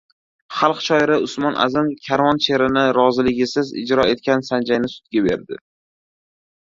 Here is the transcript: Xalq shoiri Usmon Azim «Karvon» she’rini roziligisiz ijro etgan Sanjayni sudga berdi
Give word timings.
Xalq 0.59 0.79
shoiri 0.85 1.17
Usmon 1.25 1.59
Azim 1.65 1.91
«Karvon» 2.07 2.41
she’rini 2.45 2.85
roziligisiz 2.99 3.73
ijro 3.85 4.07
etgan 4.15 4.45
Sanjayni 4.49 4.93
sudga 4.95 5.25
berdi 5.29 5.61